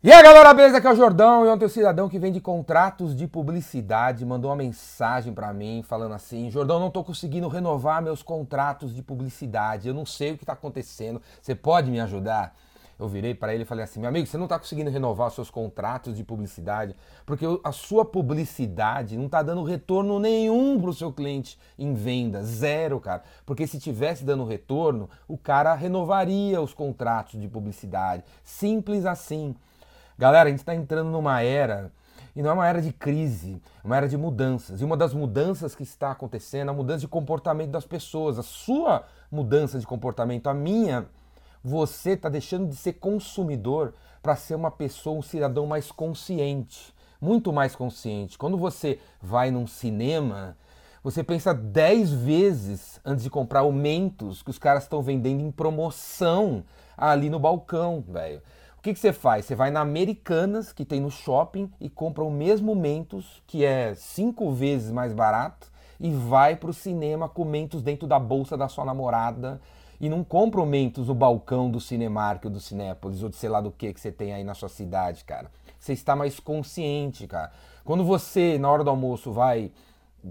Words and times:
E 0.00 0.12
aí 0.12 0.22
galera, 0.22 0.54
beleza? 0.54 0.78
Aqui 0.78 0.86
é 0.86 0.92
o 0.92 0.94
Jordão 0.94 1.44
e 1.44 1.48
ontem 1.48 1.64
o 1.64 1.68
cidadão 1.68 2.08
que 2.08 2.20
vende 2.20 2.40
contratos 2.40 3.16
de 3.16 3.26
publicidade 3.26 4.24
mandou 4.24 4.48
uma 4.48 4.56
mensagem 4.56 5.34
para 5.34 5.52
mim 5.52 5.82
falando 5.82 6.14
assim: 6.14 6.48
Jordão, 6.52 6.78
não 6.78 6.88
tô 6.88 7.02
conseguindo 7.02 7.48
renovar 7.48 8.00
meus 8.00 8.22
contratos 8.22 8.94
de 8.94 9.02
publicidade, 9.02 9.88
eu 9.88 9.94
não 9.94 10.06
sei 10.06 10.30
o 10.30 10.38
que 10.38 10.46
tá 10.46 10.52
acontecendo, 10.52 11.20
você 11.42 11.52
pode 11.52 11.90
me 11.90 11.98
ajudar? 11.98 12.54
Eu 12.96 13.08
virei 13.08 13.34
para 13.34 13.52
ele 13.52 13.64
e 13.64 13.66
falei 13.66 13.82
assim: 13.82 13.98
meu 13.98 14.08
amigo, 14.08 14.24
você 14.24 14.38
não 14.38 14.46
tá 14.46 14.56
conseguindo 14.56 14.88
renovar 14.88 15.26
os 15.26 15.34
seus 15.34 15.50
contratos 15.50 16.16
de 16.16 16.22
publicidade 16.22 16.94
porque 17.26 17.44
a 17.64 17.72
sua 17.72 18.04
publicidade 18.04 19.16
não 19.16 19.28
tá 19.28 19.42
dando 19.42 19.64
retorno 19.64 20.20
nenhum 20.20 20.80
pro 20.80 20.94
seu 20.94 21.12
cliente 21.12 21.58
em 21.76 21.92
venda, 21.92 22.44
zero, 22.44 23.00
cara. 23.00 23.24
Porque 23.44 23.66
se 23.66 23.80
tivesse 23.80 24.24
dando 24.24 24.44
retorno, 24.44 25.10
o 25.26 25.36
cara 25.36 25.74
renovaria 25.74 26.62
os 26.62 26.72
contratos 26.72 27.40
de 27.40 27.48
publicidade. 27.48 28.22
Simples 28.44 29.04
assim. 29.04 29.56
Galera, 30.18 30.48
a 30.48 30.50
gente 30.50 30.58
está 30.58 30.74
entrando 30.74 31.10
numa 31.10 31.40
era, 31.42 31.92
e 32.34 32.42
não 32.42 32.50
é 32.50 32.52
uma 32.52 32.66
era 32.66 32.82
de 32.82 32.92
crise, 32.92 33.62
é 33.84 33.86
uma 33.86 33.96
era 33.96 34.08
de 34.08 34.16
mudanças. 34.16 34.80
E 34.80 34.84
uma 34.84 34.96
das 34.96 35.14
mudanças 35.14 35.76
que 35.76 35.84
está 35.84 36.10
acontecendo 36.10 36.68
é 36.68 36.70
a 36.72 36.74
mudança 36.74 37.00
de 37.00 37.08
comportamento 37.08 37.70
das 37.70 37.84
pessoas. 37.84 38.36
A 38.36 38.42
sua 38.42 39.04
mudança 39.30 39.78
de 39.78 39.86
comportamento, 39.86 40.48
a 40.48 40.54
minha, 40.54 41.06
você 41.62 42.10
está 42.10 42.28
deixando 42.28 42.68
de 42.68 42.74
ser 42.74 42.94
consumidor 42.94 43.94
para 44.20 44.34
ser 44.34 44.56
uma 44.56 44.72
pessoa, 44.72 45.18
um 45.18 45.22
cidadão 45.22 45.68
mais 45.68 45.92
consciente. 45.92 46.92
Muito 47.20 47.52
mais 47.52 47.76
consciente. 47.76 48.36
Quando 48.36 48.58
você 48.58 48.98
vai 49.22 49.52
num 49.52 49.68
cinema, 49.68 50.56
você 51.02 51.22
pensa 51.22 51.54
10 51.54 52.12
vezes 52.12 53.00
antes 53.04 53.22
de 53.22 53.30
comprar 53.30 53.60
aumentos 53.60 54.42
que 54.42 54.50
os 54.50 54.58
caras 54.58 54.82
estão 54.82 55.00
vendendo 55.00 55.42
em 55.42 55.50
promoção 55.52 56.64
ali 56.96 57.30
no 57.30 57.38
balcão, 57.38 58.04
velho. 58.08 58.42
O 58.78 58.80
que, 58.80 58.94
que 58.94 59.00
você 59.00 59.12
faz? 59.12 59.44
Você 59.44 59.56
vai 59.56 59.72
na 59.72 59.80
Americanas, 59.80 60.72
que 60.72 60.84
tem 60.84 61.00
no 61.00 61.10
shopping, 61.10 61.68
e 61.80 61.90
compra 61.90 62.22
o 62.22 62.30
mesmo 62.30 62.76
Mentos, 62.76 63.42
que 63.44 63.64
é 63.64 63.92
cinco 63.96 64.52
vezes 64.52 64.92
mais 64.92 65.12
barato, 65.12 65.68
e 65.98 66.12
vai 66.12 66.54
pro 66.54 66.72
cinema 66.72 67.28
com 67.28 67.44
Mentos 67.44 67.82
dentro 67.82 68.06
da 68.06 68.20
bolsa 68.20 68.56
da 68.56 68.68
sua 68.68 68.84
namorada. 68.84 69.60
E 70.00 70.08
não 70.08 70.22
compra 70.22 70.60
o 70.60 70.66
Mentos 70.66 71.08
no 71.08 71.14
balcão 71.14 71.68
do 71.68 71.80
Cinemark 71.80 72.44
ou 72.44 72.52
do 72.52 72.60
Cinépolis, 72.60 73.20
ou 73.20 73.28
de 73.28 73.34
sei 73.34 73.48
lá 73.48 73.60
do 73.60 73.72
que 73.72 73.92
que 73.92 74.00
você 74.00 74.12
tem 74.12 74.32
aí 74.32 74.44
na 74.44 74.54
sua 74.54 74.68
cidade, 74.68 75.24
cara. 75.24 75.50
Você 75.76 75.92
está 75.92 76.14
mais 76.14 76.38
consciente, 76.38 77.26
cara. 77.26 77.50
Quando 77.84 78.04
você, 78.04 78.58
na 78.58 78.70
hora 78.70 78.84
do 78.84 78.90
almoço, 78.90 79.32
vai 79.32 79.72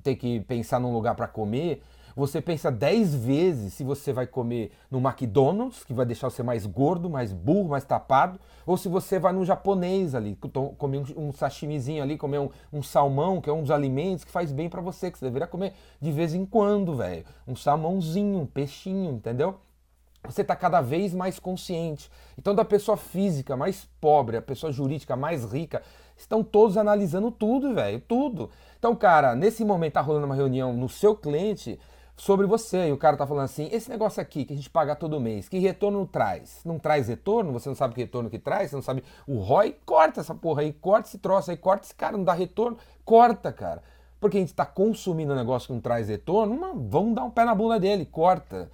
ter 0.02 0.16
que 0.16 0.40
pensar 0.40 0.80
num 0.80 0.94
lugar 0.94 1.16
para 1.16 1.28
comer, 1.28 1.84
você 2.18 2.42
pensa 2.42 2.72
10 2.72 3.14
vezes 3.14 3.74
se 3.76 3.84
você 3.84 4.12
vai 4.12 4.26
comer 4.26 4.72
no 4.90 4.98
McDonald's, 4.98 5.84
que 5.84 5.94
vai 5.94 6.04
deixar 6.04 6.32
você 6.32 6.42
mais 6.42 6.66
gordo, 6.66 7.12
mais 7.12 7.32
burro, 7.32 7.70
mais 7.70 7.84
tapado, 7.84 8.40
ou 8.66 8.76
se 8.76 8.90
você 8.90 9.20
vai 9.20 9.32
no 9.32 9.46
japonês 9.46 10.16
ali, 10.16 10.36
comer 10.80 11.04
um, 11.16 11.32
sashimizinho 11.32 12.02
ali, 12.02 12.18
comer 12.18 12.40
um, 12.40 12.50
um, 12.74 12.82
salmão, 12.82 13.40
que 13.40 13.48
é 13.48 13.54
um 13.54 13.62
dos 13.62 13.70
alimentos 13.70 14.24
que 14.24 14.32
faz 14.32 14.52
bem 14.52 14.68
para 14.68 14.82
você, 14.82 15.12
que 15.12 15.20
você 15.20 15.26
deveria 15.26 15.46
comer 15.46 15.74
de 16.02 16.12
vez 16.12 16.34
em 16.34 16.44
quando, 16.44 16.96
velho. 16.96 17.24
Um 17.48 17.56
salmãozinho, 17.56 18.40
um 18.40 18.48
peixinho, 18.48 19.12
entendeu? 19.12 19.60
você 20.26 20.42
está 20.42 20.56
cada 20.56 20.82
vez 20.82 21.14
mais 21.14 21.40
consciente. 21.40 22.12
Então, 22.38 22.54
da 22.54 22.66
pessoa 22.66 22.98
física 22.98 23.56
mais 23.56 23.88
pobre, 24.02 24.36
a 24.36 24.42
pessoa 24.42 24.74
jurídica 24.74 25.16
mais 25.16 25.46
rica, 25.46 25.82
estão 26.18 26.44
todos 26.44 26.78
analisando 26.78 27.32
tudo, 27.32 27.74
velho, 27.74 28.02
tudo. 28.02 28.50
Então, 28.78 28.96
cara, 28.96 29.36
nesse 29.36 29.64
momento 29.64 29.94
tá 29.94 30.02
rolando 30.02 30.26
uma 30.26 30.36
reunião 30.36 30.74
no 30.74 30.90
seu 30.90 31.16
cliente, 31.16 31.80
sobre 32.18 32.48
você. 32.48 32.90
E 32.90 32.92
o 32.92 32.98
cara 32.98 33.16
tá 33.16 33.26
falando 33.26 33.46
assim: 33.46 33.70
esse 33.72 33.90
negócio 33.90 34.22
aqui 34.22 34.44
que 34.44 34.54
a 34.54 34.56
gente 34.56 34.70
paga 34.70 34.96
todo 34.96 35.20
mês, 35.20 35.48
que 35.48 35.60
retorno 35.60 36.06
traz? 36.06 36.62
Não 36.66 36.80
traz 36.80 37.08
retorno? 37.08 37.54
Você 37.54 37.70
não 37.70 37.76
sabe 37.76 37.94
que 37.94 38.02
retorno 38.02 38.30
que 38.30 38.40
traz? 38.40 38.72
Você 38.72 38.76
não 38.76 38.84
sabe 38.84 39.04
o 39.28 39.38
ROI? 39.38 39.78
Corta 39.86 40.20
essa 40.20 40.36
porra 40.36 40.64
aí, 40.64 40.74
corta 40.74 41.08
esse 41.08 41.20
troço 41.20 41.52
aí, 41.52 41.56
corta 41.56 41.86
esse 41.86 41.96
cara, 41.96 42.18
não 42.18 42.24
dá 42.24 42.34
retorno? 42.34 42.78
Corta, 43.06 43.54
cara. 43.54 43.84
Porque 44.20 44.38
a 44.38 44.40
gente 44.40 44.50
está 44.50 44.66
consumindo 44.66 45.32
um 45.32 45.36
negócio 45.36 45.68
que 45.68 45.74
não 45.74 45.80
traz 45.80 46.10
retorno, 46.10 46.58
vamos 46.90 47.14
dar 47.14 47.24
um 47.24 47.30
pé 47.30 47.46
na 47.46 47.54
bunda 47.54 47.80
dele, 47.80 48.04
corta. 48.04 48.70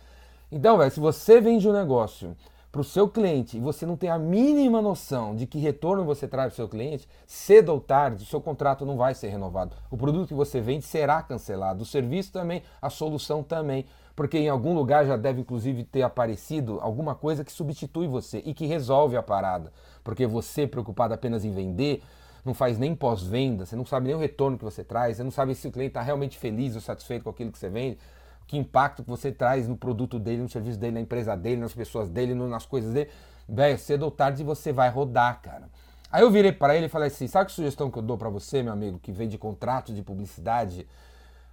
Então, 0.49 0.77
velho, 0.77 0.89
se 0.89 0.99
você 0.99 1.41
vende 1.41 1.67
um 1.67 1.73
negócio 1.73 2.35
para 2.73 2.81
o 2.81 2.83
seu 2.83 3.07
cliente 3.07 3.55
e 3.55 3.59
você 3.59 3.85
não 3.85 3.95
tem 3.95 4.09
a 4.09 4.17
mínima 4.17 4.81
noção 4.81 5.35
de 5.35 5.45
que 5.45 5.59
retorno 5.59 6.03
você 6.03 6.27
traz 6.27 6.47
para 6.47 6.53
o 6.53 6.55
seu 6.55 6.67
cliente, 6.67 7.07
cedo 7.27 7.69
ou 7.69 7.79
tarde 7.79 8.23
o 8.23 8.25
seu 8.25 8.41
contrato 8.41 8.83
não 8.83 8.97
vai 8.97 9.13
ser 9.13 9.27
renovado. 9.27 9.75
O 9.91 9.95
produto 9.95 10.29
que 10.29 10.33
você 10.33 10.59
vende 10.59 10.83
será 10.83 11.21
cancelado, 11.21 11.83
o 11.83 11.85
serviço 11.85 12.33
também, 12.33 12.63
a 12.81 12.89
solução 12.89 13.43
também, 13.43 13.85
porque 14.15 14.39
em 14.39 14.49
algum 14.49 14.73
lugar 14.73 15.05
já 15.05 15.15
deve 15.15 15.41
inclusive 15.41 15.83
ter 15.83 16.01
aparecido 16.01 16.79
alguma 16.81 17.13
coisa 17.13 17.43
que 17.43 17.51
substitui 17.51 18.07
você 18.07 18.41
e 18.43 18.55
que 18.55 18.65
resolve 18.65 19.15
a 19.15 19.21
parada. 19.21 19.71
Porque 20.03 20.25
você 20.25 20.65
preocupado 20.65 21.13
apenas 21.13 21.45
em 21.45 21.51
vender, 21.51 22.01
não 22.43 22.55
faz 22.55 22.79
nem 22.79 22.95
pós-venda, 22.95 23.67
você 23.67 23.75
não 23.75 23.85
sabe 23.85 24.07
nem 24.07 24.15
o 24.15 24.19
retorno 24.19 24.57
que 24.57 24.65
você 24.65 24.83
traz, 24.83 25.17
você 25.17 25.23
não 25.23 25.29
sabe 25.29 25.53
se 25.53 25.67
o 25.67 25.71
cliente 25.71 25.91
está 25.91 26.01
realmente 26.01 26.39
feliz 26.39 26.73
ou 26.73 26.81
satisfeito 26.81 27.23
com 27.23 27.29
aquilo 27.29 27.51
que 27.51 27.59
você 27.59 27.69
vende 27.69 27.99
que 28.47 28.57
impacto 28.57 29.03
que 29.03 29.09
você 29.09 29.31
traz 29.31 29.67
no 29.67 29.77
produto 29.77 30.19
dele, 30.19 30.41
no 30.41 30.49
serviço 30.49 30.77
dele, 30.77 30.93
na 30.93 31.01
empresa 31.01 31.35
dele, 31.35 31.61
nas 31.61 31.73
pessoas 31.73 32.09
dele, 32.09 32.33
nas 32.33 32.65
coisas 32.65 32.93
dele. 32.93 33.09
Velho, 33.47 33.77
cedo 33.77 34.03
ou 34.03 34.11
tarde 34.11 34.43
você 34.43 34.71
vai 34.71 34.89
rodar, 34.89 35.41
cara. 35.41 35.69
Aí 36.11 36.21
eu 36.21 36.29
virei 36.29 36.51
para 36.51 36.75
ele 36.75 36.85
e 36.85 36.89
falei 36.89 37.07
assim: 37.07 37.27
sabe 37.27 37.47
que 37.47 37.51
sugestão 37.53 37.89
que 37.89 37.97
eu 37.97 38.03
dou 38.03 38.17
para 38.17 38.29
você, 38.29 38.61
meu 38.61 38.71
amigo, 38.71 38.99
que 38.99 39.11
vem 39.11 39.27
de 39.27 39.37
contrato 39.37 39.93
de 39.93 40.01
publicidade? 40.01 40.87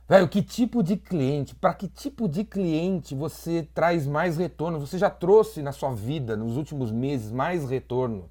Velho, 0.08 0.28
que 0.28 0.42
tipo 0.42 0.82
de 0.82 0.96
cliente, 0.96 1.54
para 1.54 1.72
que 1.72 1.86
tipo 1.86 2.28
de 2.28 2.44
cliente 2.44 3.14
você 3.14 3.66
traz 3.72 4.06
mais 4.06 4.36
retorno? 4.36 4.80
Você 4.80 4.98
já 4.98 5.08
trouxe 5.08 5.62
na 5.62 5.70
sua 5.70 5.94
vida, 5.94 6.36
nos 6.36 6.56
últimos 6.56 6.90
meses, 6.90 7.30
mais 7.30 7.70
retorno? 7.70 8.28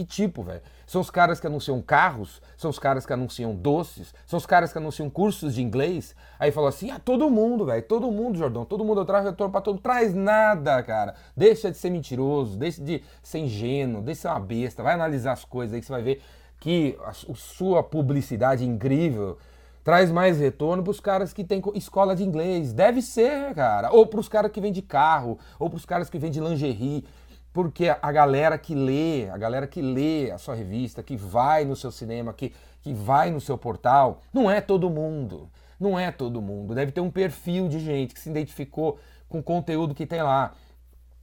Que 0.00 0.04
tipo, 0.06 0.42
velho? 0.42 0.62
São 0.86 1.02
os 1.02 1.10
caras 1.10 1.38
que 1.38 1.46
anunciam 1.46 1.82
carros, 1.82 2.40
são 2.56 2.70
os 2.70 2.78
caras 2.78 3.04
que 3.04 3.12
anunciam 3.12 3.54
doces, 3.54 4.14
são 4.26 4.38
os 4.38 4.46
caras 4.46 4.72
que 4.72 4.78
anunciam 4.78 5.10
cursos 5.10 5.52
de 5.52 5.62
inglês. 5.62 6.16
Aí 6.38 6.50
falou 6.50 6.70
assim: 6.70 6.90
ah, 6.90 6.98
todo 6.98 7.28
mundo, 7.28 7.66
velho, 7.66 7.82
todo 7.82 8.10
mundo, 8.10 8.38
Jordão, 8.38 8.64
todo 8.64 8.82
mundo, 8.82 9.02
eu 9.02 9.04
trago 9.04 9.26
retorno 9.26 9.52
pra 9.52 9.60
todo 9.60 9.74
mundo. 9.74 9.82
Traz 9.82 10.14
nada, 10.14 10.82
cara. 10.82 11.16
Deixa 11.36 11.70
de 11.70 11.76
ser 11.76 11.90
mentiroso, 11.90 12.56
deixa 12.56 12.82
de 12.82 13.04
ser 13.22 13.40
ingênuo, 13.40 14.00
deixa 14.00 14.20
de 14.20 14.22
ser 14.22 14.28
uma 14.28 14.40
besta. 14.40 14.82
Vai 14.82 14.94
analisar 14.94 15.32
as 15.32 15.44
coisas 15.44 15.74
aí 15.74 15.80
que 15.80 15.86
você 15.86 15.92
vai 15.92 16.02
ver 16.02 16.22
que 16.58 16.96
a, 17.04 17.12
sua 17.12 17.82
publicidade 17.82 18.64
incrível 18.64 19.36
traz 19.84 20.10
mais 20.10 20.40
retorno 20.40 20.82
para 20.82 20.92
os 20.92 21.00
caras 21.00 21.34
que 21.34 21.44
têm 21.44 21.62
escola 21.74 22.16
de 22.16 22.24
inglês. 22.24 22.72
Deve 22.72 23.02
ser, 23.02 23.54
cara. 23.54 23.92
Ou 23.92 24.06
para 24.06 24.20
os 24.20 24.30
caras 24.30 24.50
que 24.50 24.62
vendem 24.62 24.82
carro, 24.82 25.38
ou 25.58 25.68
para 25.68 25.76
os 25.76 25.84
caras 25.84 26.08
que 26.08 26.18
vendem 26.18 26.42
lingerie. 26.42 27.04
Porque 27.52 27.88
a 27.88 28.12
galera 28.12 28.56
que 28.56 28.74
lê, 28.74 29.28
a 29.28 29.36
galera 29.36 29.66
que 29.66 29.82
lê 29.82 30.30
a 30.30 30.38
sua 30.38 30.54
revista, 30.54 31.02
que 31.02 31.16
vai 31.16 31.64
no 31.64 31.74
seu 31.74 31.90
cinema, 31.90 32.32
que, 32.32 32.54
que 32.80 32.94
vai 32.94 33.30
no 33.30 33.40
seu 33.40 33.58
portal, 33.58 34.20
não 34.32 34.50
é 34.50 34.60
todo 34.60 34.88
mundo. 34.88 35.50
Não 35.78 35.98
é 35.98 36.12
todo 36.12 36.40
mundo. 36.42 36.74
Deve 36.74 36.92
ter 36.92 37.00
um 37.00 37.10
perfil 37.10 37.68
de 37.68 37.80
gente 37.80 38.14
que 38.14 38.20
se 38.20 38.30
identificou 38.30 38.98
com 39.28 39.38
o 39.38 39.42
conteúdo 39.42 39.94
que 39.94 40.06
tem 40.06 40.22
lá. 40.22 40.52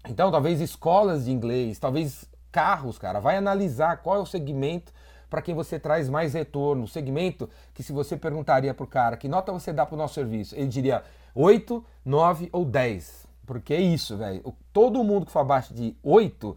Então, 0.09 0.31
talvez 0.31 0.59
escolas 0.59 1.25
de 1.25 1.31
inglês, 1.31 1.77
talvez 1.79 2.25
carros, 2.51 2.97
cara. 2.97 3.19
Vai 3.19 3.37
analisar 3.37 3.97
qual 3.97 4.17
é 4.17 4.19
o 4.19 4.25
segmento 4.25 4.91
para 5.29 5.41
quem 5.41 5.53
você 5.53 5.79
traz 5.79 6.09
mais 6.09 6.33
retorno. 6.33 6.83
O 6.83 6.87
segmento 6.87 7.49
que, 7.73 7.83
se 7.83 7.93
você 7.93 8.17
perguntaria 8.17 8.73
para 8.73 8.83
o 8.83 8.87
cara 8.87 9.15
que 9.15 9.27
nota 9.27 9.51
você 9.51 9.71
dá 9.71 9.85
para 9.85 9.95
o 9.95 9.97
nosso 9.97 10.15
serviço, 10.15 10.55
ele 10.55 10.67
diria 10.67 11.03
8, 11.35 11.85
9 12.03 12.49
ou 12.51 12.65
10. 12.65 13.26
Porque 13.47 13.73
é 13.73 13.81
isso, 13.81 14.17
velho. 14.17 14.43
Todo 14.73 15.03
mundo 15.03 15.25
que 15.25 15.31
for 15.31 15.39
abaixo 15.39 15.73
de 15.73 15.95
8 16.03 16.55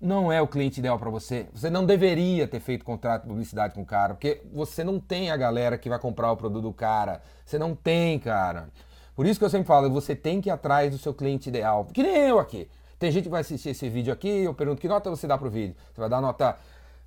não 0.00 0.32
é 0.32 0.40
o 0.40 0.48
cliente 0.48 0.80
ideal 0.80 0.98
para 0.98 1.10
você. 1.10 1.46
Você 1.52 1.68
não 1.68 1.84
deveria 1.84 2.48
ter 2.48 2.58
feito 2.58 2.82
contrato 2.84 3.22
de 3.22 3.28
publicidade 3.28 3.74
com 3.74 3.82
o 3.82 3.86
cara, 3.86 4.14
porque 4.14 4.40
você 4.50 4.82
não 4.82 4.98
tem 4.98 5.30
a 5.30 5.36
galera 5.36 5.76
que 5.76 5.90
vai 5.90 5.98
comprar 5.98 6.32
o 6.32 6.36
produto 6.36 6.62
do 6.62 6.72
cara. 6.72 7.20
Você 7.44 7.58
não 7.58 7.76
tem, 7.76 8.18
cara. 8.18 8.70
Por 9.14 9.26
isso 9.26 9.38
que 9.38 9.44
eu 9.44 9.50
sempre 9.50 9.66
falo, 9.66 9.90
você 9.90 10.16
tem 10.16 10.40
que 10.40 10.48
ir 10.48 10.52
atrás 10.52 10.90
do 10.90 10.96
seu 10.96 11.12
cliente 11.12 11.50
ideal. 11.50 11.84
Que 11.92 12.02
nem 12.02 12.16
eu 12.16 12.38
aqui. 12.38 12.66
Tem 12.98 13.12
gente 13.12 13.24
que 13.24 13.30
vai 13.30 13.42
assistir 13.42 13.70
esse 13.70 13.88
vídeo 13.90 14.12
aqui, 14.12 14.28
eu 14.28 14.54
pergunto 14.54 14.80
que 14.80 14.88
nota 14.88 15.10
você 15.10 15.26
dá 15.26 15.36
pro 15.36 15.50
vídeo. 15.50 15.76
Você 15.92 16.00
vai 16.00 16.08
dar 16.08 16.22
nota 16.22 16.56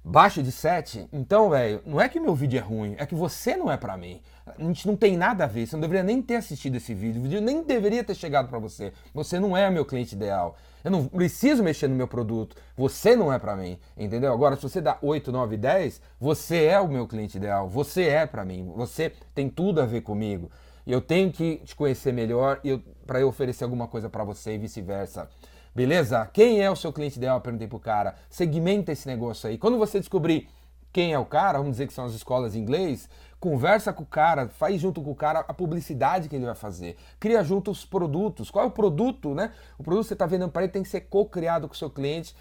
baixo 0.03 0.43
de 0.43 0.51
7, 0.51 1.07
então, 1.13 1.49
velho, 1.49 1.81
não 1.85 2.01
é 2.01 2.09
que 2.09 2.19
meu 2.19 2.35
vídeo 2.35 2.57
é 2.57 2.61
ruim, 2.61 2.95
é 2.97 3.05
que 3.05 3.15
você 3.15 3.55
não 3.55 3.71
é 3.71 3.77
para 3.77 3.95
mim. 3.95 4.21
A 4.45 4.61
gente 4.61 4.85
não 4.85 4.97
tem 4.97 5.15
nada 5.15 5.45
a 5.45 5.47
ver, 5.47 5.65
você 5.65 5.75
não 5.75 5.81
deveria 5.81 6.03
nem 6.03 6.21
ter 6.21 6.35
assistido 6.35 6.75
esse 6.75 6.93
vídeo, 6.93 7.21
o 7.21 7.23
vídeo 7.23 7.39
nem 7.39 7.63
deveria 7.63 8.03
ter 8.03 8.13
chegado 8.13 8.49
para 8.49 8.59
você. 8.59 8.91
Você 9.13 9.39
não 9.39 9.55
é 9.55 9.69
meu 9.69 9.85
cliente 9.85 10.15
ideal. 10.15 10.57
Eu 10.83 10.91
não 10.91 11.05
preciso 11.05 11.63
mexer 11.63 11.87
no 11.87 11.95
meu 11.95 12.07
produto, 12.07 12.57
você 12.75 13.15
não 13.15 13.31
é 13.31 13.39
para 13.39 13.55
mim, 13.55 13.79
entendeu? 13.97 14.33
Agora, 14.33 14.57
se 14.57 14.63
você 14.63 14.81
dá 14.81 14.97
8, 15.01 15.31
9, 15.31 15.55
10, 15.55 16.01
você 16.19 16.65
é 16.65 16.79
o 16.79 16.89
meu 16.89 17.07
cliente 17.07 17.37
ideal, 17.37 17.69
você 17.69 18.03
é 18.03 18.25
para 18.25 18.43
mim, 18.43 18.69
você 18.75 19.13
tem 19.33 19.49
tudo 19.49 19.79
a 19.79 19.85
ver 19.85 20.01
comigo. 20.01 20.51
Eu 20.85 20.99
tenho 20.99 21.31
que 21.31 21.61
te 21.63 21.73
conhecer 21.73 22.11
melhor 22.11 22.59
para 23.07 23.21
eu 23.21 23.29
oferecer 23.29 23.63
alguma 23.63 23.87
coisa 23.87 24.09
para 24.09 24.25
você 24.25 24.55
e 24.55 24.57
vice-versa. 24.57 25.29
Beleza? 25.75 26.29
Quem 26.31 26.61
é 26.61 26.69
o 26.69 26.75
seu 26.75 26.93
cliente 26.93 27.17
ideal? 27.17 27.37
Eu 27.37 27.41
perguntei 27.41 27.67
pro 27.67 27.79
cara. 27.79 28.15
Segmenta 28.29 28.91
esse 28.91 29.07
negócio 29.07 29.49
aí. 29.49 29.57
Quando 29.57 29.77
você 29.77 29.99
descobrir 29.99 30.47
quem 30.91 31.13
é 31.13 31.17
o 31.17 31.25
cara, 31.25 31.57
vamos 31.57 31.71
dizer 31.71 31.87
que 31.87 31.93
são 31.93 32.05
as 32.05 32.13
escolas 32.13 32.53
de 32.53 32.59
inglês, 32.59 33.09
conversa 33.39 33.91
com 33.91 34.03
o 34.03 34.05
cara, 34.05 34.47
faz 34.47 34.79
junto 34.79 35.01
com 35.01 35.09
o 35.09 35.15
cara 35.15 35.39
a 35.39 35.53
publicidade 35.53 36.29
que 36.29 36.35
ele 36.35 36.45
vai 36.45 36.53
fazer. 36.53 36.95
Cria 37.19 37.43
junto 37.43 37.71
os 37.71 37.83
produtos. 37.83 38.51
Qual 38.51 38.63
é 38.63 38.67
o 38.67 38.71
produto, 38.71 39.33
né? 39.33 39.51
O 39.77 39.83
produto 39.83 40.03
que 40.03 40.09
você 40.09 40.13
está 40.13 40.27
vendendo 40.27 40.51
para 40.51 40.61
ele 40.61 40.71
tem 40.71 40.83
que 40.83 40.89
ser 40.89 41.01
co-criado 41.01 41.67
com 41.67 41.73
o 41.73 41.77
seu 41.77 41.89
cliente, 41.89 42.35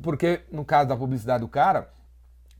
porque 0.00 0.42
no 0.52 0.64
caso 0.64 0.88
da 0.88 0.96
publicidade 0.96 1.40
do 1.40 1.48
cara, 1.48 1.90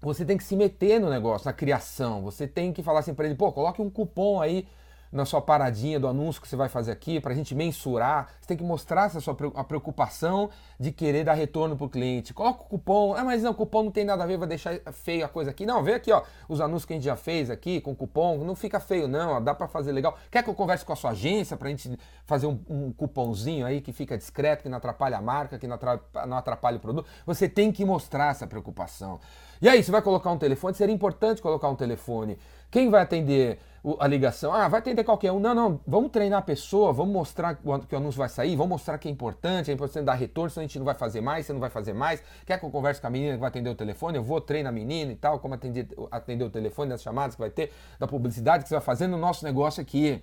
você 0.01 0.25
tem 0.25 0.37
que 0.37 0.45
se 0.45 0.57
meter 0.57 1.01
no 1.01 1.09
negócio, 1.09 1.47
na 1.47 1.53
criação. 1.53 2.23
Você 2.23 2.49
tem 2.49 2.73
que 2.73 2.83
falar 2.83 3.01
assim 3.01 3.15
para 3.15 3.27
ele, 3.27 3.37
pô, 3.37 3.53
coloque 3.53 3.81
um 3.81 3.89
cupom 3.89 4.41
aí 4.41 4.67
na 5.11 5.25
sua 5.25 5.41
paradinha 5.41 5.99
do 5.99 6.07
anúncio 6.07 6.41
que 6.41 6.49
você 6.49 6.57
vai 6.57 6.69
fazer 6.69 6.93
aqui, 6.93 7.21
para 7.21 7.33
a 7.33 7.35
gente 7.35 7.55
mensurar. 7.55 8.31
Você 8.41 8.49
tem 8.49 8.57
que 8.57 8.65
mostrar 8.65 9.07
essa 9.07 9.21
sua 9.21 9.37
a 9.55 9.65
preocupação 9.65 10.51
de 10.79 10.93
querer 10.93 11.25
dar 11.25 11.35
retorno 11.35 11.77
para 11.77 11.87
o 11.87 11.89
cliente. 11.89 12.35
Coloca 12.35 12.63
o 12.63 12.67
cupom. 12.67 13.15
Ah, 13.15 13.25
mas 13.25 13.43
não, 13.43 13.55
cupom 13.55 13.85
não 13.85 13.91
tem 13.91 14.05
nada 14.05 14.25
a 14.25 14.27
ver, 14.27 14.37
vai 14.37 14.49
deixar 14.49 14.79
feio 14.93 15.25
a 15.25 15.29
coisa 15.29 15.51
aqui. 15.51 15.65
Não, 15.65 15.83
vê 15.83 15.95
aqui, 15.95 16.13
ó, 16.13 16.23
os 16.49 16.61
anúncios 16.61 16.85
que 16.85 16.93
a 16.93 16.97
gente 16.97 17.05
já 17.05 17.17
fez 17.17 17.51
aqui 17.51 17.81
com 17.81 17.95
cupom. 17.95 18.39
Não 18.45 18.55
fica 18.55 18.79
feio, 18.81 19.09
não, 19.09 19.33
ó, 19.33 19.41
dá 19.41 19.55
para 19.55 19.67
fazer 19.69 19.93
legal. 19.93 20.17
Quer 20.31 20.43
que 20.43 20.51
eu 20.51 20.55
converse 20.55 20.85
com 20.85 20.93
a 20.93 20.97
sua 20.97 21.11
agência 21.11 21.57
para 21.57 21.69
a 21.69 21.71
gente 21.71 21.99
fazer 22.25 22.47
um, 22.47 22.61
um, 22.69 22.93
cupomzinho 22.93 23.67
aí 23.67 23.81
que 23.81 23.93
fica 23.93 24.17
discreto, 24.17 24.63
que 24.63 24.69
não 24.69 24.79
atrapalha 24.79 25.17
a 25.17 25.23
marca, 25.23 25.59
que 25.59 25.67
não 25.67 25.77
atrapalha, 25.77 26.27
não 26.27 26.37
atrapalha 26.37 26.77
o 26.77 26.81
produto? 26.81 27.09
Você 27.27 27.49
tem 27.49 27.73
que 27.73 27.85
mostrar 27.85 28.31
essa 28.31 28.47
preocupação. 28.47 29.21
E 29.61 29.69
aí, 29.69 29.83
você 29.83 29.91
vai 29.91 30.01
colocar 30.01 30.31
um 30.31 30.39
telefone? 30.39 30.75
Seria 30.75 30.95
importante 30.95 31.43
colocar 31.43 31.69
um 31.69 31.75
telefone. 31.75 32.39
Quem 32.71 32.91
vai 32.91 33.03
atender 33.03 33.59
a 33.99 34.07
ligação? 34.07 34.53
Ah, 34.53 34.69
vai 34.69 34.79
atender 34.79 35.03
qualquer 35.03 35.33
um. 35.33 35.41
Não, 35.41 35.55
não, 35.55 35.81
vamos 35.85 36.11
treinar 36.13 36.39
a 36.39 36.43
pessoa, 36.43 36.93
vamos 36.93 37.13
mostrar 37.13 37.57
que 37.57 37.67
o 37.67 37.97
anúncio 37.97 38.19
vai 38.19 38.29
sair, 38.29 38.55
vamos 38.55 38.71
mostrar 38.71 38.99
que 38.99 39.09
é 39.09 39.11
importante, 39.11 39.71
é 39.71 39.75
importante 39.75 40.05
dar 40.05 40.15
retorno, 40.15 40.51
senão 40.51 40.65
a 40.65 40.67
gente 40.67 40.79
não 40.79 40.85
vai 40.85 40.95
fazer 40.95 41.21
mais, 41.21 41.47
você 41.47 41.53
não 41.53 41.61
vai 41.61 41.71
fazer 41.71 41.93
mais. 41.93 42.23
Quer 42.47 42.59
que 42.61 42.65
eu 42.65 42.71
converse 42.71 43.01
com 43.01 43.07
a 43.09 43.11
menina 43.11 43.35
que 43.35 43.41
vai 43.41 43.49
atender 43.49 43.71
o 43.71 43.75
telefone? 43.75 44.17
Eu 44.17 44.23
vou 44.23 44.41
treinar 44.41 44.71
a 44.71 44.75
menina 44.75 45.11
e 45.11 45.17
tal, 45.17 45.41
como 45.41 45.55
atender, 45.55 45.89
atender 46.11 46.45
o 46.45 46.51
telefone, 46.51 46.91
das 46.91 47.03
chamadas 47.03 47.35
que 47.35 47.41
vai 47.41 47.51
ter, 47.51 47.73
da 47.99 48.07
publicidade 48.07 48.63
que 48.63 48.69
você 48.69 48.75
vai 48.75 48.85
fazer 48.85 49.09
no 49.09 49.19
nosso 49.19 49.45
negócio 49.45 49.81
aqui. 49.81 50.23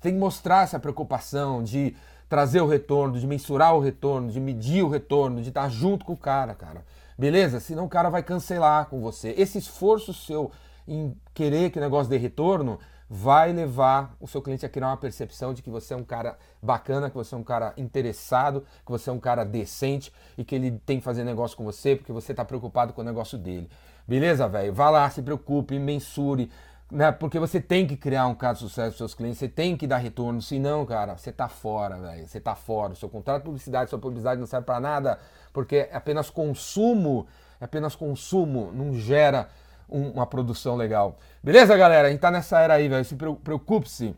Tem 0.00 0.12
que 0.12 0.18
mostrar 0.18 0.64
essa 0.64 0.78
preocupação 0.78 1.62
de 1.62 1.96
trazer 2.28 2.60
o 2.60 2.66
retorno, 2.66 3.18
de 3.18 3.26
mensurar 3.26 3.74
o 3.74 3.80
retorno, 3.80 4.30
de 4.30 4.40
medir 4.40 4.84
o 4.84 4.88
retorno, 4.88 5.40
de 5.40 5.48
estar 5.48 5.68
junto 5.70 6.04
com 6.04 6.12
o 6.12 6.16
cara, 6.16 6.54
cara. 6.54 6.84
Beleza? 7.18 7.58
Senão 7.58 7.86
o 7.86 7.88
cara 7.88 8.08
vai 8.08 8.22
cancelar 8.22 8.86
com 8.86 9.00
você. 9.00 9.34
Esse 9.36 9.58
esforço 9.58 10.14
seu 10.14 10.52
em 10.86 11.14
querer 11.34 11.70
que 11.70 11.78
o 11.78 11.82
negócio 11.82 12.08
dê 12.08 12.16
retorno 12.16 12.78
vai 13.10 13.52
levar 13.52 14.14
o 14.20 14.28
seu 14.28 14.40
cliente 14.40 14.64
a 14.64 14.68
criar 14.68 14.88
uma 14.88 14.96
percepção 14.96 15.52
de 15.52 15.62
que 15.62 15.70
você 15.70 15.94
é 15.94 15.96
um 15.96 16.04
cara 16.04 16.38
bacana, 16.62 17.10
que 17.10 17.16
você 17.16 17.34
é 17.34 17.38
um 17.38 17.42
cara 17.42 17.72
interessado, 17.76 18.64
que 18.84 18.90
você 18.90 19.10
é 19.10 19.12
um 19.12 19.18
cara 19.18 19.44
decente 19.44 20.12
e 20.36 20.44
que 20.44 20.54
ele 20.54 20.70
tem 20.86 20.98
que 20.98 21.04
fazer 21.04 21.24
negócio 21.24 21.56
com 21.56 21.64
você 21.64 21.96
porque 21.96 22.12
você 22.12 22.32
está 22.32 22.44
preocupado 22.44 22.92
com 22.92 23.00
o 23.00 23.04
negócio 23.04 23.36
dele. 23.36 23.68
Beleza, 24.06 24.46
velho? 24.46 24.72
Vá 24.72 24.88
lá, 24.88 25.10
se 25.10 25.20
preocupe, 25.20 25.78
mensure, 25.78 26.50
né? 26.90 27.12
Porque 27.12 27.38
você 27.38 27.60
tem 27.60 27.86
que 27.86 27.96
criar 27.96 28.26
um 28.26 28.34
caso 28.34 28.60
de 28.60 28.68
sucesso 28.68 28.90
para 28.90 28.98
seus 28.98 29.14
clientes, 29.14 29.38
você 29.38 29.48
tem 29.48 29.76
que 29.76 29.86
dar 29.86 29.98
retorno, 29.98 30.40
senão, 30.40 30.84
cara, 30.86 31.16
você 31.16 31.30
tá 31.30 31.48
fora, 31.48 31.96
velho. 31.98 32.26
Você 32.26 32.40
tá 32.40 32.54
fora. 32.54 32.92
O 32.92 32.96
seu 32.96 33.08
contrato 33.08 33.38
de 33.40 33.44
publicidade, 33.44 33.90
sua 33.90 33.98
publicidade 33.98 34.40
não 34.40 34.46
serve 34.46 34.66
para 34.66 34.80
nada, 34.80 35.18
porque 35.52 35.88
é 35.90 35.96
apenas 35.96 36.30
consumo, 36.30 37.26
é 37.60 37.64
apenas 37.64 37.94
consumo, 37.94 38.72
não 38.72 38.94
gera 38.94 39.48
um, 39.88 40.10
uma 40.10 40.26
produção 40.26 40.76
legal. 40.76 41.16
Beleza, 41.42 41.76
galera? 41.76 42.08
A 42.08 42.10
gente 42.10 42.20
tá 42.20 42.30
nessa 42.30 42.60
era 42.60 42.74
aí, 42.74 42.88
velho. 42.88 43.04
Se 43.04 43.14
preocupe-se 43.16 44.16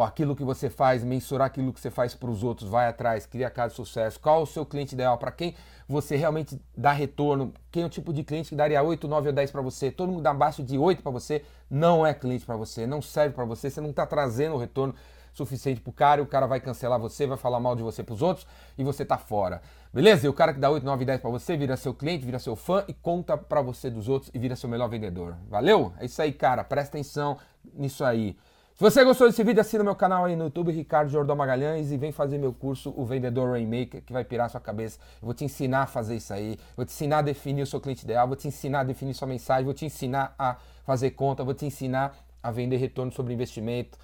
com 0.00 0.04
aquilo 0.04 0.34
que 0.34 0.42
você 0.42 0.70
faz, 0.70 1.04
mensurar 1.04 1.48
aquilo 1.48 1.74
que 1.74 1.78
você 1.78 1.90
faz 1.90 2.14
para 2.14 2.30
os 2.30 2.42
outros, 2.42 2.70
vai 2.70 2.88
atrás, 2.88 3.26
cria 3.26 3.50
caso 3.50 3.72
de 3.72 3.76
sucesso. 3.76 4.18
Qual 4.18 4.44
o 4.44 4.46
seu 4.46 4.64
cliente 4.64 4.94
ideal? 4.94 5.18
Para 5.18 5.30
quem 5.30 5.54
você 5.86 6.16
realmente 6.16 6.58
dá 6.74 6.90
retorno? 6.90 7.52
Quem 7.70 7.82
é 7.82 7.86
o 7.86 7.88
tipo 7.90 8.10
de 8.10 8.24
cliente 8.24 8.48
que 8.48 8.56
daria 8.56 8.82
8, 8.82 9.06
9 9.06 9.28
ou 9.28 9.34
10 9.34 9.50
para 9.50 9.60
você? 9.60 9.90
Todo 9.90 10.10
mundo 10.10 10.22
dá 10.22 10.30
abaixo 10.30 10.62
de 10.62 10.78
8 10.78 11.02
para 11.02 11.12
você, 11.12 11.44
não 11.68 12.06
é 12.06 12.14
cliente 12.14 12.46
para 12.46 12.56
você, 12.56 12.86
não 12.86 13.02
serve 13.02 13.34
para 13.34 13.44
você, 13.44 13.68
você 13.68 13.78
não 13.78 13.90
está 13.90 14.06
trazendo 14.06 14.54
o 14.54 14.58
retorno 14.58 14.94
suficiente 15.34 15.82
pro 15.82 15.92
cara 15.92 16.22
e 16.22 16.24
o 16.24 16.26
cara 16.26 16.46
vai 16.46 16.60
cancelar 16.60 16.98
você, 16.98 17.26
vai 17.26 17.36
falar 17.36 17.60
mal 17.60 17.76
de 17.76 17.82
você 17.82 18.02
pros 18.02 18.22
outros 18.22 18.46
e 18.78 18.82
você 18.82 19.04
tá 19.04 19.18
fora. 19.18 19.60
Beleza? 19.92 20.24
E 20.24 20.30
o 20.30 20.32
cara 20.32 20.54
que 20.54 20.60
dá 20.60 20.70
8, 20.70 20.82
9, 20.82 21.04
10 21.04 21.20
para 21.20 21.28
você 21.28 21.58
vira 21.58 21.76
seu 21.76 21.92
cliente, 21.92 22.24
vira 22.24 22.38
seu 22.38 22.56
fã 22.56 22.86
e 22.88 22.94
conta 22.94 23.36
para 23.36 23.60
você 23.60 23.90
dos 23.90 24.08
outros 24.08 24.30
e 24.32 24.38
vira 24.38 24.56
seu 24.56 24.68
melhor 24.68 24.88
vendedor. 24.88 25.36
Valeu? 25.46 25.92
É 25.98 26.06
isso 26.06 26.22
aí, 26.22 26.32
cara. 26.32 26.64
Presta 26.64 26.96
atenção 26.96 27.36
nisso 27.74 28.02
aí. 28.02 28.34
Se 28.80 28.82
você 28.82 29.04
gostou 29.04 29.26
desse 29.26 29.44
vídeo, 29.44 29.60
assina 29.60 29.84
meu 29.84 29.94
canal 29.94 30.24
aí 30.24 30.34
no 30.34 30.44
YouTube, 30.44 30.72
Ricardo 30.72 31.10
Jordão 31.10 31.36
Magalhães, 31.36 31.92
e 31.92 31.98
vem 31.98 32.12
fazer 32.12 32.38
meu 32.38 32.50
curso, 32.50 32.94
o 32.96 33.04
Vendedor 33.04 33.50
Rainmaker, 33.50 34.00
que 34.00 34.10
vai 34.10 34.24
pirar 34.24 34.48
sua 34.48 34.58
cabeça. 34.58 34.98
Eu 35.20 35.26
vou 35.26 35.34
te 35.34 35.44
ensinar 35.44 35.82
a 35.82 35.86
fazer 35.86 36.16
isso 36.16 36.32
aí, 36.32 36.58
vou 36.74 36.86
te 36.86 36.88
ensinar 36.88 37.18
a 37.18 37.20
definir 37.20 37.60
o 37.60 37.66
seu 37.66 37.78
cliente 37.78 38.04
ideal, 38.06 38.26
vou 38.26 38.36
te 38.36 38.48
ensinar 38.48 38.80
a 38.80 38.84
definir 38.84 39.12
sua 39.12 39.28
mensagem, 39.28 39.66
vou 39.66 39.74
te 39.74 39.84
ensinar 39.84 40.34
a 40.38 40.56
fazer 40.82 41.10
conta, 41.10 41.44
vou 41.44 41.52
te 41.52 41.66
ensinar 41.66 42.16
a 42.42 42.50
vender 42.50 42.78
retorno 42.78 43.12
sobre 43.12 43.34
investimento, 43.34 43.98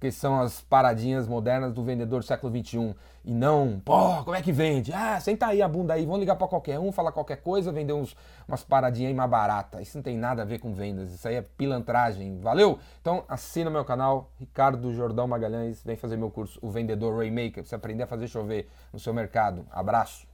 que 0.00 0.10
são 0.10 0.40
as 0.40 0.62
paradinhas 0.62 1.28
modernas 1.28 1.74
do 1.74 1.84
vendedor 1.84 2.20
do 2.20 2.26
século 2.26 2.50
XXI. 2.56 2.94
E 3.22 3.34
não, 3.34 3.78
pô, 3.84 4.24
como 4.24 4.34
é 4.34 4.40
que 4.40 4.50
vende? 4.50 4.94
Ah, 4.94 5.20
senta 5.20 5.48
aí 5.48 5.60
a 5.60 5.68
bunda 5.68 5.92
aí, 5.92 6.06
vamos 6.06 6.20
ligar 6.20 6.36
para 6.36 6.48
qualquer 6.48 6.78
um, 6.78 6.90
falar 6.90 7.12
qualquer 7.12 7.42
coisa, 7.42 7.70
vender 7.70 7.92
uns, 7.92 8.16
umas 8.48 8.64
paradinhas 8.64 9.10
aí 9.10 9.14
mais 9.14 9.30
baratas. 9.30 9.82
Isso 9.82 9.98
não 9.98 10.02
tem 10.02 10.16
nada 10.16 10.40
a 10.40 10.44
ver 10.46 10.58
com 10.58 10.72
vendas, 10.72 11.12
isso 11.12 11.28
aí 11.28 11.34
é 11.34 11.42
pilantragem. 11.42 12.40
Valeu? 12.40 12.78
Então 13.02 13.24
assina 13.28 13.68
meu 13.68 13.84
canal, 13.84 14.30
Ricardo 14.38 14.90
Jordão 14.94 15.28
Magalhães, 15.28 15.82
vem 15.84 15.96
fazer 15.96 16.16
meu 16.16 16.30
curso, 16.30 16.58
o 16.62 16.70
Vendedor 16.70 17.18
Raymaker, 17.18 17.62
pra 17.62 17.64
você 17.64 17.74
aprender 17.74 18.04
a 18.04 18.06
fazer 18.06 18.26
chover 18.26 18.70
no 18.90 18.98
seu 18.98 19.12
mercado. 19.12 19.66
Abraço. 19.70 20.29